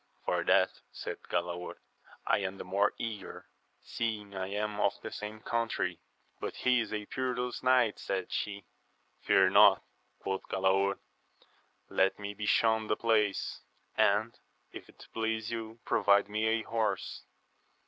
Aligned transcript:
For 0.25 0.43
that, 0.45 0.71
said 0.91 1.17
Galaor, 1.29 1.75
am 2.25 2.53
I 2.55 2.57
the 2.57 2.63
more 2.63 2.93
eager, 2.97 3.45
seeing 3.83 4.33
I 4.33 4.47
am 4.47 4.79
of 4.79 4.99
the 5.03 5.11
same 5.11 5.41
country. 5.41 5.99
But 6.39 6.55
he 6.55 6.79
is 6.79 6.91
a 6.91 7.05
perilous 7.05 7.61
knight, 7.61 7.99
said 7.99 8.31
she. 8.31 8.65
Fear 9.21 9.51
not, 9.51 9.83
quoth 10.17 10.41
Galaor, 10.49 10.97
let 11.87 12.17
me 12.17 12.33
be 12.33 12.47
shewn 12.47 12.87
the 12.87 12.95
place; 12.95 13.61
and, 13.95 14.39
if 14.71 14.89
it 14.89 15.05
please 15.13 15.51
you, 15.51 15.79
provide 15.85 16.27
me 16.27 16.47
a 16.47 16.63
horse. 16.63 17.23